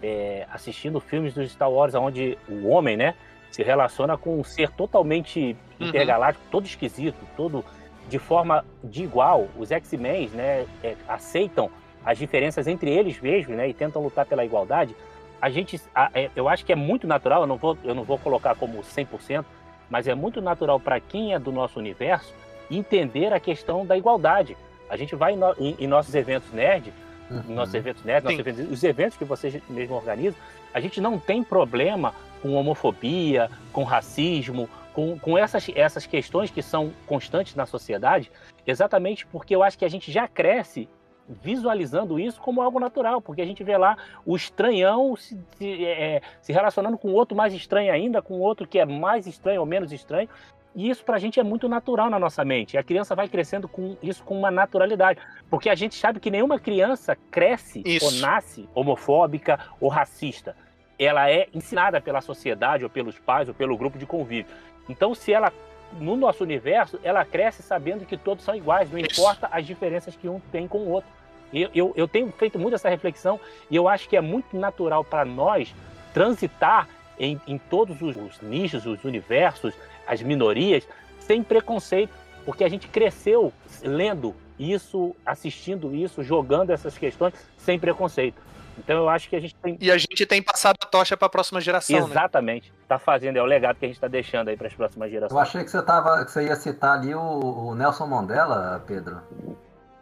é, 0.02 0.46
assistindo 0.52 1.00
filmes 1.00 1.34
do 1.34 1.48
Star 1.48 1.72
Wars, 1.72 1.96
onde 1.96 2.38
o 2.48 2.68
homem, 2.68 2.96
né, 2.96 3.16
se 3.52 3.64
relaciona 3.64 4.18
com 4.18 4.40
um 4.40 4.44
ser 4.44 4.72
totalmente 4.72 5.56
uhum. 5.80 5.88
intergaláctico, 5.88 6.46
todo 6.52 6.66
esquisito, 6.66 7.18
todo 7.36 7.64
de 8.08 8.20
forma 8.20 8.66
de 8.84 9.04
igual. 9.04 9.48
Os 9.58 9.72
X-Men 9.72 10.30
né, 10.30 10.66
é, 10.84 10.96
aceitam 11.08 11.70
as 12.06 12.18
diferenças 12.18 12.68
entre 12.68 12.90
eles 12.90 13.20
mesmos 13.20 13.56
né, 13.56 13.70
e 13.70 13.74
tentam 13.74 14.02
lutar 14.02 14.26
pela 14.26 14.46
igualdade. 14.46 14.96
A 15.42 15.50
gente, 15.50 15.80
a, 15.94 16.10
é, 16.14 16.30
eu 16.36 16.50
acho 16.50 16.66
que 16.66 16.72
é 16.72 16.76
muito 16.76 17.08
natural, 17.08 17.42
eu 17.42 17.48
não 17.48 17.58
vou, 17.58 17.78
eu 17.84 17.96
não 17.96 18.04
vou 18.04 18.18
colocar 18.18 18.56
como 18.56 18.82
100%, 18.82 19.46
mas 19.90 20.08
é 20.08 20.16
muito 20.16 20.42
natural 20.42 20.80
para 20.80 21.00
quem 21.00 21.34
é 21.34 21.40
do 21.40 21.52
nosso 21.52 21.80
universo 21.80 22.34
entender 22.70 23.34
a 23.34 23.40
questão 23.40 23.86
da 23.86 23.98
igualdade. 23.98 24.56
A 24.90 24.98
gente 24.98 25.16
vai 25.16 25.34
em, 25.58 25.76
em 25.80 25.88
nossos 25.88 26.14
eventos 26.14 26.52
nerd, 26.52 26.94
uhum. 27.30 27.56
nossos 27.56 27.74
eventos 27.74 28.04
nerds, 28.04 28.24
nossos 28.24 28.40
eventos, 28.40 28.72
os 28.72 28.84
eventos 28.84 29.18
que 29.18 29.26
vocês 29.26 29.62
mesmo 29.70 29.96
organizam, 29.96 30.40
a 30.74 30.80
gente 30.80 31.02
não 31.02 31.18
tem 31.18 31.44
problema 31.44 32.14
com 32.42 32.54
homofobia, 32.54 33.50
com 33.72 33.84
racismo, 33.84 34.70
com, 34.94 35.18
com 35.18 35.38
essas, 35.38 35.70
essas 35.76 36.06
questões 36.06 36.52
que 36.52 36.62
são 36.62 36.92
constantes 37.06 37.56
na 37.56 37.66
sociedade, 37.66 38.32
exatamente 38.66 39.26
porque 39.28 39.56
eu 39.56 39.64
acho 39.64 39.78
que 39.78 39.86
a 39.86 39.90
gente 39.90 40.12
já 40.12 40.28
cresce 40.28 40.90
visualizando 41.28 42.20
isso 42.20 42.42
como 42.42 42.62
algo 42.62 42.80
natural, 42.80 43.22
porque 43.22 43.42
a 43.42 43.46
gente 43.46 43.64
vê 43.64 43.78
lá 43.78 43.96
o 44.26 44.36
estranhão 44.36 45.16
se, 45.16 45.40
se, 45.58 45.86
é, 45.86 46.22
se 46.42 46.52
relacionando 46.52 46.98
com 46.98 47.14
outro 47.14 47.38
mais 47.38 47.54
estranho 47.54 47.94
ainda, 47.94 48.22
com 48.22 48.40
outro 48.40 48.68
que 48.68 48.80
é 48.80 48.86
mais 48.86 49.28
estranho 49.28 49.62
ou 49.62 49.66
menos 49.66 49.92
estranho, 49.92 50.28
e 50.76 50.90
isso 50.90 51.04
para 51.04 51.16
a 51.16 51.20
gente 51.20 51.40
é 51.40 51.44
muito 51.44 51.68
natural 51.68 52.10
na 52.10 52.20
nossa 52.20 52.46
mente. 52.46 52.78
A 52.78 52.84
criança 52.84 53.16
vai 53.16 53.28
crescendo 53.28 53.68
com 53.68 53.98
isso 54.02 54.24
com 54.24 54.38
uma 54.38 54.52
naturalidade. 54.52 55.20
Porque 55.50 55.70
a 55.70 55.76
gente 55.76 55.96
sabe 55.96 56.20
que 56.20 56.30
nenhuma 56.30 56.60
criança 56.60 57.18
cresce 57.32 57.82
isso. 57.86 58.06
ou 58.06 58.12
nasce 58.14 58.70
homofóbica 58.74 59.60
ou 59.82 59.90
racista. 59.90 60.56
Ela 61.00 61.32
é 61.32 61.48
ensinada 61.54 62.02
pela 62.02 62.20
sociedade, 62.20 62.84
ou 62.84 62.90
pelos 62.90 63.18
pais, 63.18 63.48
ou 63.48 63.54
pelo 63.56 63.78
grupo 63.78 63.98
de 63.98 64.06
convívio. 64.06 64.54
Então, 64.90 65.16
se 65.16 65.32
ela, 65.32 65.54
no 65.94 66.18
nosso 66.18 66.44
universo, 66.44 67.00
ela 67.04 67.24
cresce 67.24 67.64
sabendo 67.64 68.06
que 68.06 68.18
todos 68.18 68.44
são 68.44 68.54
iguais, 68.54 68.92
não 68.92 69.00
importa 69.00 69.48
as 69.52 69.66
diferenças 69.66 70.16
que 70.16 70.28
um 70.28 70.40
tem 70.52 70.68
com 70.68 70.80
o 70.80 70.90
outro. 70.90 71.10
Eu, 71.54 71.70
eu, 71.74 71.94
eu 71.96 72.08
tenho 72.08 72.32
feito 72.32 72.60
muito 72.60 72.76
essa 72.76 72.90
reflexão 72.90 73.40
e 73.72 73.76
eu 73.76 73.88
acho 73.88 74.08
que 74.08 74.16
é 74.16 74.22
muito 74.22 74.56
natural 74.56 75.04
para 75.04 75.26
nós 75.26 75.74
transitar 76.14 76.88
em, 77.18 77.40
em 77.48 77.58
todos 77.58 78.02
os, 78.02 78.16
os 78.16 78.42
nichos, 78.42 78.86
os 78.86 79.04
universos, 79.04 79.74
as 80.06 80.22
minorias, 80.22 80.88
sem 81.20 81.44
preconceito, 81.44 82.14
porque 82.46 82.64
a 82.64 82.70
gente 82.70 82.88
cresceu 82.88 83.54
lendo 83.82 84.36
isso, 84.58 85.16
assistindo 85.26 85.96
isso, 85.96 86.24
jogando 86.24 86.72
essas 86.72 86.98
questões 86.98 87.34
sem 87.58 87.80
preconceito. 87.80 88.42
Então 88.80 88.98
eu 88.98 89.10
acho 89.10 89.30
que 89.30 89.36
a 89.36 89.40
gente 89.40 89.56
tem. 89.56 89.78
E 89.80 89.92
a 89.92 89.98
gente 89.98 90.26
tem 90.26 90.42
passado 90.42 90.78
a 90.82 90.86
tocha 90.86 91.16
para 91.16 91.28
a 91.28 91.30
próxima 91.30 91.60
geração. 91.62 92.00
Né? 92.00 92.06
Exatamente. 92.06 92.74
Está 92.82 92.96
né? 92.96 93.02
fazendo, 93.04 93.38
é 93.38 93.42
o 93.42 93.46
legado 93.46 93.78
que 93.78 93.86
a 93.86 93.88
gente 93.88 93.98
está 93.98 94.08
deixando 94.08 94.48
aí 94.48 94.58
para 94.58 94.68
as 94.68 94.74
próximas 94.74 95.12
gerações. 95.12 95.32
Eu 95.32 95.40
achei 95.40 95.64
que 95.64 95.70
você, 95.70 95.82
tava, 95.82 96.24
que 96.26 96.32
você 96.32 96.46
ia 96.46 96.56
citar 96.56 96.98
ali 96.98 97.14
o, 97.14 97.20
o 97.22 97.76
Nelson 97.76 98.08
Mandela, 98.08 98.84
Pedro. 98.88 99.22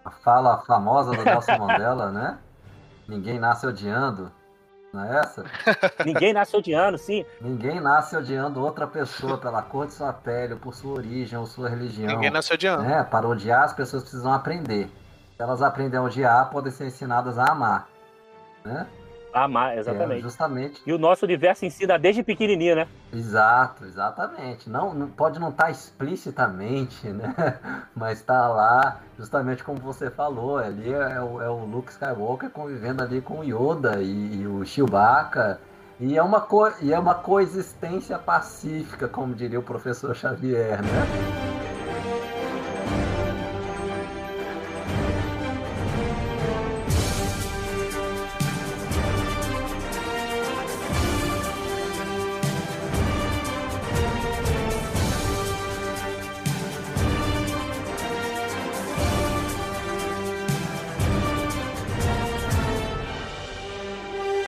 A 0.06 0.12
fala 0.12 0.60
famosa 0.66 1.12
do 1.12 1.24
Nelson 1.24 1.58
Mandela, 1.60 2.12
né? 2.12 2.38
Ninguém 3.08 3.40
nasce 3.40 3.66
odiando. 3.66 4.32
Não 4.94 5.04
é 5.04 5.20
essa? 5.20 5.44
Ninguém 6.06 6.34
nasce 6.34 6.56
odiando, 6.56 6.98
sim. 6.98 7.26
Ninguém 7.42 7.80
nasce 7.80 8.16
odiando 8.16 8.64
outra 8.64 8.88
pessoa 8.88 9.38
pela 9.38 9.62
cor 9.62 9.86
de 9.86 9.94
sua 9.94 10.14
pele, 10.14 10.54
ou 10.54 10.60
por 10.60 10.74
sua 10.74 10.94
origem, 10.94 11.38
ou 11.38 11.46
sua 11.46 11.70
religião. 11.70 12.08
Ninguém 12.08 12.32
nasce 12.32 12.54
odiando. 12.54 12.86
É, 12.86 13.04
para 13.04 13.28
odiar, 13.28 13.64
as 13.64 13.74
pessoas 13.74 14.04
precisam 14.04 14.32
aprender. 14.32 14.90
Se 15.36 15.44
elas 15.44 15.62
aprendem 15.62 16.00
a 16.00 16.04
odiar, 16.04 16.50
podem 16.50 16.72
ser 16.72 16.88
ensinadas 16.88 17.38
a 17.38 17.52
amar. 17.52 17.88
Né? 18.68 18.88
Amar, 19.34 19.78
exatamente. 19.78 20.20
É, 20.20 20.22
justamente. 20.22 20.82
E 20.86 20.92
o 20.92 20.98
nosso 20.98 21.26
universo 21.26 21.66
ensina 21.66 21.98
desde 22.00 22.24
pequenininho, 22.24 22.76
né? 22.76 22.88
Exato, 23.14 23.86
exatamente. 23.86 24.70
Não, 24.70 24.94
não 24.94 25.08
pode 25.08 25.40
não 25.40 25.50
estar 25.50 25.66
tá 25.66 25.72
explicitamente, 25.72 27.08
né? 27.08 27.34
Mas 27.96 28.20
está 28.20 28.48
lá, 28.48 29.02
justamente 29.18 29.64
como 29.64 29.80
você 29.80 30.10
falou, 30.10 30.58
ali 30.58 30.92
é, 30.92 31.14
é, 31.14 31.22
o, 31.22 31.42
é 31.42 31.50
o 31.50 31.66
Luke 31.66 31.92
Skywalker 31.92 32.50
convivendo 32.50 33.04
ali 33.04 33.22
com 33.22 33.40
o 33.40 33.44
Yoda 33.44 34.02
e, 34.02 34.42
e 34.42 34.48
o 34.48 34.66
Chewbacca. 34.66 35.60
E 36.00 36.18
é, 36.18 36.22
uma 36.22 36.42
co 36.42 36.72
e 36.82 36.94
é 36.94 37.00
uma 37.00 37.16
coexistência 37.16 38.18
pacífica, 38.20 39.08
como 39.08 39.34
diria 39.34 39.60
o 39.60 39.64
professor 39.64 40.16
Xavier, 40.16 40.82
né? 40.82 41.47